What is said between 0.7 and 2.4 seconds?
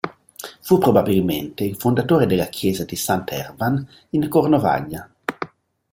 probabilmente il fondatore